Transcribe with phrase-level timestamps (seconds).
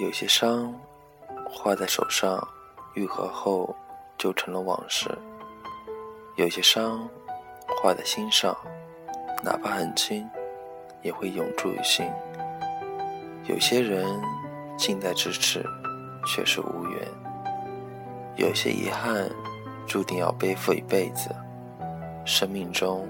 [0.00, 0.72] 有些伤
[1.50, 2.46] 画在手上，
[2.94, 3.74] 愈合后
[4.18, 5.08] 就成了往事；
[6.36, 7.08] 有些伤
[7.82, 8.56] 画在心上，
[9.42, 10.28] 哪怕很轻，
[11.02, 12.06] 也会永驻于心。
[13.46, 14.06] 有些人
[14.76, 15.64] 近在咫尺，
[16.26, 17.08] 却是无缘；
[18.36, 19.28] 有些遗憾
[19.86, 21.30] 注定要背负一辈子。
[22.24, 23.08] 生命中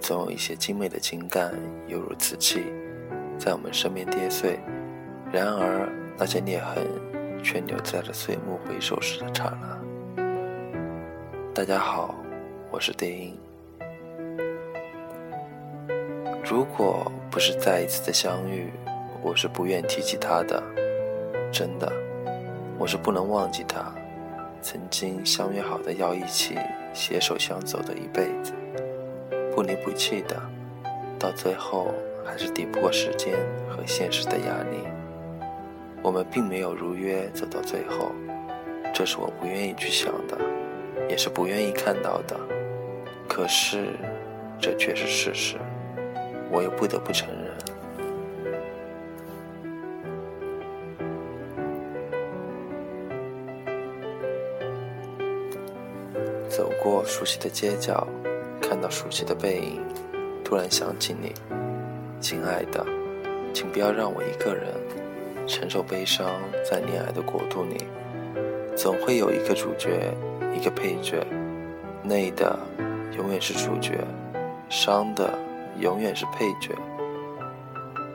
[0.00, 1.54] 总有一些精美的情感，
[1.86, 2.64] 犹如瓷器，
[3.38, 4.58] 在我们身边跌碎。
[5.32, 6.84] 然而，那些裂痕
[7.42, 10.22] 却留在了岁暮回首时的刹那。
[11.54, 12.14] 大家好，
[12.70, 13.38] 我是丁音。
[16.44, 18.70] 如果不是再一次的相遇，
[19.22, 20.62] 我是不愿提起他的。
[21.52, 21.92] 真的，
[22.78, 23.92] 我是不能忘记他，
[24.62, 26.56] 曾经相约好的要一起
[26.92, 28.52] 携手相走的一辈子，
[29.54, 30.40] 不离不弃的，
[31.18, 31.92] 到最后
[32.26, 33.34] 还是抵不过时间
[33.68, 34.78] 和现实的压力。
[36.02, 38.12] 我们并没有如约走到最后，
[38.92, 40.38] 这是我不愿意去想的，
[41.08, 42.36] 也是不愿意看到的。
[43.28, 43.92] 可是，
[44.60, 45.56] 这却是事实，
[46.50, 47.56] 我又不得不承认。
[56.48, 58.06] 走过熟悉的街角，
[58.62, 59.82] 看到熟悉的背影，
[60.42, 61.34] 突然想起你，
[62.20, 62.84] 亲爱的，
[63.52, 64.72] 请不要让我一个人。
[65.46, 66.26] 承受悲伤，
[66.68, 67.84] 在恋爱的国度里，
[68.74, 70.12] 总会有一个主角，
[70.52, 71.24] 一个配角。
[72.04, 72.58] 累的
[73.16, 74.04] 永远是主角，
[74.68, 75.38] 伤的
[75.78, 76.74] 永远是配角。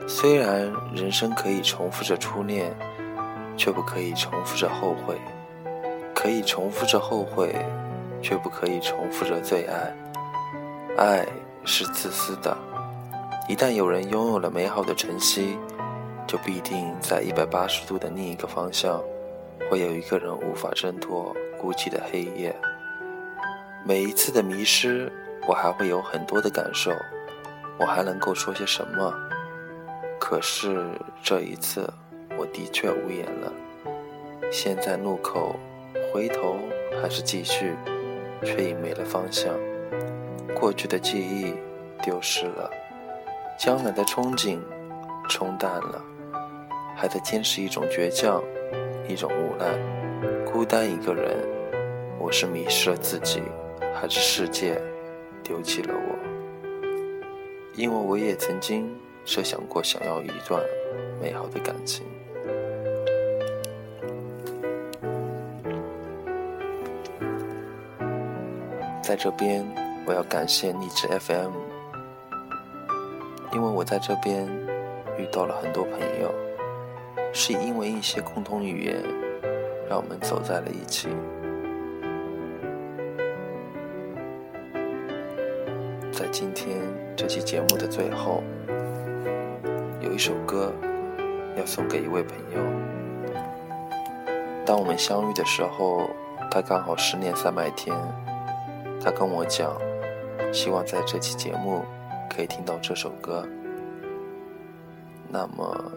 [0.06, 2.70] 虽然人生可以重复着初恋，
[3.56, 5.14] 却不可以重复着后悔；
[6.14, 7.54] 可以重复着后悔，
[8.20, 9.94] 却不可以重复着最爱。
[10.98, 11.26] 爱
[11.64, 12.54] 是自私的，
[13.48, 15.56] 一旦有人拥有了美好的晨曦。
[16.24, 19.02] 就必定在一百八十度的另一个方向，
[19.68, 22.56] 会有一个人无法挣脱孤寂的黑夜。
[23.84, 25.12] 每一次的迷失，
[25.46, 26.90] 我还会有很多的感受，
[27.78, 29.12] 我还能够说些什么？
[30.18, 30.86] 可是
[31.22, 31.86] 这一次，
[32.38, 33.52] 我的确无言了。
[34.50, 35.56] 现在路口，
[36.10, 36.56] 回头
[37.02, 37.74] 还是继续，
[38.42, 39.52] 却已没了方向。
[40.54, 41.52] 过去的记忆
[42.02, 42.70] 丢失了，
[43.62, 44.58] 将来的憧憬
[45.28, 46.04] 冲淡了。
[46.96, 48.42] 还在坚持一种倔强，
[49.08, 49.72] 一种无奈，
[50.44, 51.38] 孤单一个人。
[52.18, 53.40] 我是迷失了自己，
[53.94, 54.82] 还是世界
[55.44, 56.18] 丢弃了我？
[57.76, 58.92] 因为我也曾经
[59.24, 60.60] 设想过想要一段
[61.20, 62.04] 美好的感情。
[69.00, 69.64] 在这边，
[70.04, 71.52] 我要感谢荔枝 FM，
[73.52, 74.46] 因为我在这边
[75.18, 76.32] 遇到了很多朋友。
[77.34, 79.02] 是因为一些共同语言，
[79.88, 81.08] 让我们走在了一起。
[86.12, 86.76] 在今天
[87.16, 88.42] 这期节目的最后，
[90.02, 90.74] 有一首歌
[91.56, 92.60] 要送给一位朋友。
[94.66, 96.10] 当我们相遇的时候，
[96.50, 97.96] 他刚好失恋三百天。
[99.02, 99.74] 他跟我讲，
[100.52, 101.82] 希望在这期节目
[102.28, 103.46] 可以听到这首歌。
[105.28, 105.92] 那么。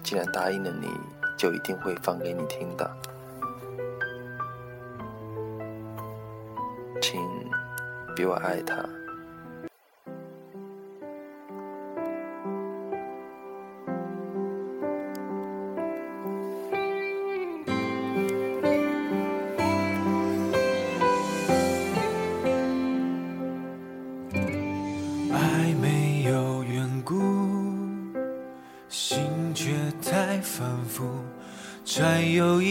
[0.00, 0.88] 既然答应了你，
[1.36, 2.90] 就一定会放给你听的，
[7.02, 7.20] 请
[8.16, 8.76] 比我爱他。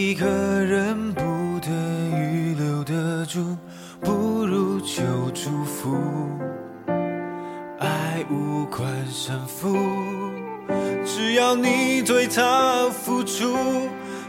[0.08, 1.20] 一个人不
[1.60, 1.68] 得
[2.16, 3.54] 预留得住，
[4.00, 5.02] 不如就
[5.34, 5.98] 祝福。
[7.78, 9.76] 爱无关胜负，
[11.04, 13.54] 只要你对他付出，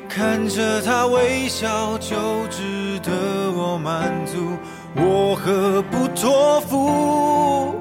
[0.09, 4.57] 看着他微笑就值得我满足。
[4.97, 7.73] 我何不托付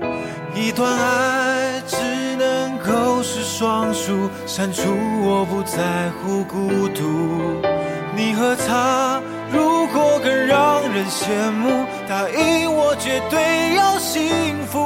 [0.55, 1.97] 一段爱只
[2.37, 3.43] 能够是？
[3.43, 4.83] 双数删除，
[5.21, 7.78] 我不在乎孤独。
[8.19, 9.23] 你和他
[9.53, 14.77] 如果更让人羡慕，答应我绝对要幸福。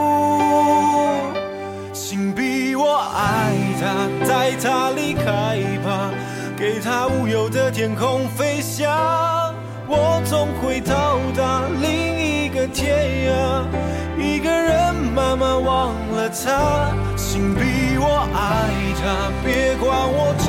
[1.94, 6.10] 请逼我爱他，带他离开吧，
[6.58, 8.92] 给他无忧的天空飞翔。
[9.88, 13.64] 我总会到达另一个天涯，
[14.22, 16.92] 一个人慢慢忘了他。
[17.16, 18.68] 请逼我爱。
[19.02, 20.46] 他，别管，我真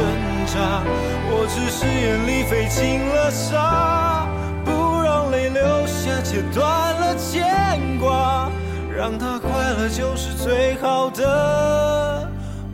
[0.55, 4.27] 我只是眼里飞进了沙，
[4.63, 6.61] 不让泪流下，切断
[6.99, 8.49] 了牵挂，
[8.95, 12.29] 让他快乐就是最好的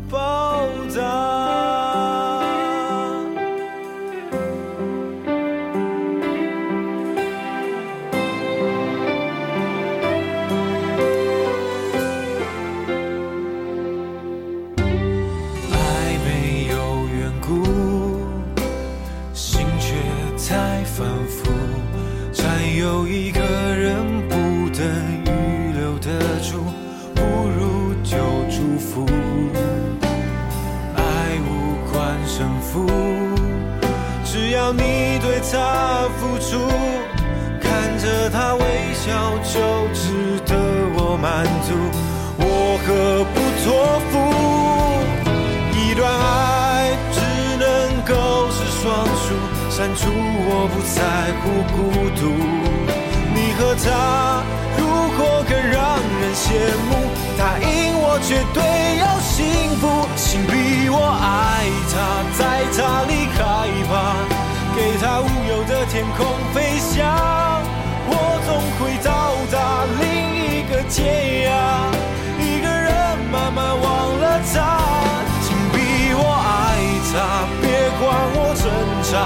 [0.09, 1.98] 报答。
[22.79, 24.35] 有一个人不
[24.69, 24.81] 等
[25.25, 26.63] 预留的住，
[27.13, 28.15] 不如就
[28.49, 29.05] 祝福。
[30.95, 31.01] 爱
[31.43, 32.87] 无关胜负，
[34.23, 36.57] 只要你对他付出，
[37.59, 39.59] 看着他微笑就
[39.93, 40.55] 值得
[40.95, 41.75] 我满足。
[42.37, 43.99] 我何不托
[49.89, 51.01] 删除我不在
[51.41, 51.77] 乎孤
[52.13, 52.21] 独。
[53.33, 54.43] 你和他
[54.77, 54.85] 如
[55.17, 56.45] 果更让人羡
[56.87, 58.61] 慕，答应我绝对
[58.99, 60.07] 要幸福。
[60.15, 62.39] 请逼我爱他，在
[62.75, 63.41] 他离开
[63.89, 64.13] 吧，
[64.75, 66.19] 给他无忧的天空
[66.53, 67.09] 飞翔，
[68.05, 68.13] 我
[68.45, 69.09] 总会到
[69.51, 69.57] 达
[69.99, 70.05] 另
[70.37, 71.51] 一个天涯。
[72.39, 74.77] 一个人慢慢忘了他，
[75.41, 76.77] 请逼我爱
[77.11, 78.69] 他，别管我挣
[79.11, 79.17] 扎，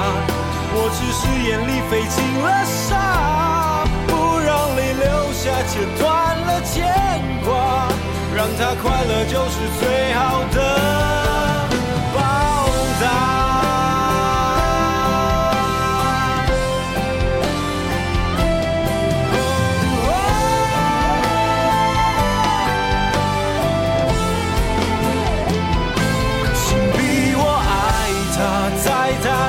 [0.76, 6.04] 我只是眼里飞进了沙，不让泪流下，切断
[6.38, 6.74] 了牵
[7.46, 7.88] 挂，
[8.36, 11.23] 让他快乐就是最好的。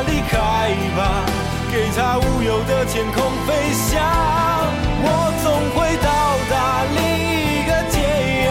[0.06, 0.36] 离开
[0.96, 1.24] 吧，
[1.72, 4.00] 给他无忧的天空飞翔。
[5.06, 5.08] 我
[5.42, 6.08] 总会到
[6.50, 6.54] 达
[6.94, 7.94] 另一个天
[8.46, 8.48] 涯，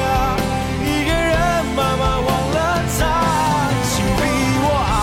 [0.85, 1.31] 一个人
[1.75, 2.57] 慢慢忘了
[2.97, 3.01] 他。
[3.89, 4.21] 请比
[4.61, 4.93] 我爱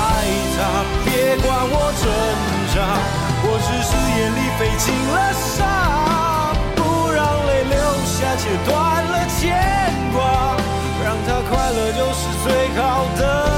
[0.56, 0.58] 他，
[1.04, 1.08] 别
[1.42, 2.04] 管我挣
[2.74, 2.76] 扎，
[3.42, 5.58] 我只是眼里飞进了沙，
[6.76, 6.78] 不
[7.10, 7.74] 让泪流
[8.04, 8.70] 下，切断
[9.04, 9.40] 了牵
[10.12, 10.18] 挂，
[11.04, 12.80] 让他快乐就是最好
[13.16, 13.49] 的。